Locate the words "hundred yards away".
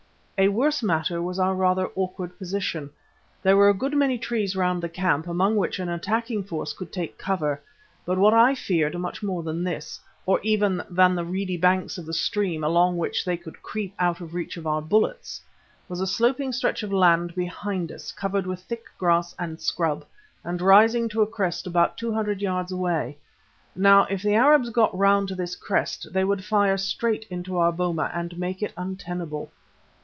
22.11-23.15